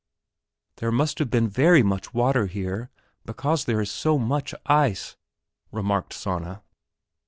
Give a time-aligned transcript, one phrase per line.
[0.77, 2.89] "There must have been very much water here,
[3.23, 5.15] because there is so much ice,"
[5.71, 6.63] remarked Sanna.